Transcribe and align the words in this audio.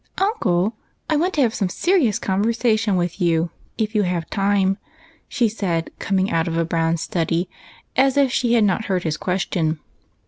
"Uncle, 0.17 0.73
I 1.11 1.15
want 1.15 1.35
to 1.35 1.41
have 1.41 1.53
some 1.53 1.69
serious 1.69 2.17
conversation 2.17 2.95
with 2.95 3.21
you, 3.21 3.51
if 3.77 3.93
you 3.93 4.01
have 4.01 4.27
time," 4.31 4.79
she 5.29 5.47
said, 5.47 5.91
coming 5.99 6.31
out 6.31 6.47
of 6.47 6.57
a 6.57 6.65
brown 6.65 6.97
study, 6.97 7.47
as 7.95 8.17
if 8.17 8.31
she 8.31 8.53
had 8.53 8.63
not 8.63 8.85
heard 8.85 9.03
his 9.03 9.15
question. 9.15 9.77